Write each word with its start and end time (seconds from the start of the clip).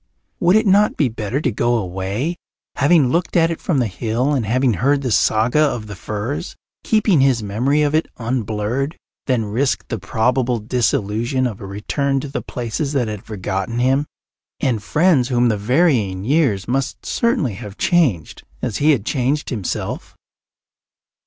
Would 0.39 0.55
it 0.55 0.65
not 0.65 0.97
be 0.97 1.09
better 1.09 1.39
to 1.41 1.51
go 1.51 1.77
away, 1.77 2.35
having 2.77 3.09
looked 3.11 3.37
at 3.37 3.51
it 3.51 3.61
from 3.61 3.77
the 3.77 3.85
hill 3.85 4.33
and 4.33 4.47
having 4.47 4.73
heard 4.73 5.03
the 5.03 5.11
saga 5.11 5.59
of 5.61 5.85
the 5.85 5.95
firs, 5.95 6.55
keeping 6.83 7.21
his 7.21 7.43
memory 7.43 7.83
of 7.83 7.93
it 7.93 8.07
unblurred, 8.17 8.97
than 9.27 9.45
risk 9.45 9.87
the 9.89 9.99
probable 9.99 10.57
disillusion 10.57 11.45
of 11.45 11.61
a 11.61 11.67
return 11.67 12.19
to 12.21 12.27
the 12.27 12.41
places 12.41 12.93
that 12.93 13.07
had 13.07 13.21
forgotten 13.25 13.77
him 13.77 14.07
and 14.59 14.81
friends 14.81 15.27
whom 15.27 15.49
the 15.49 15.55
varying 15.57 16.23
years 16.23 16.67
must 16.67 17.05
certainly 17.05 17.53
have 17.53 17.77
changed 17.77 18.41
as 18.59 18.77
he 18.77 18.89
had 18.93 19.05
changed 19.05 19.51
himself? 19.51 20.15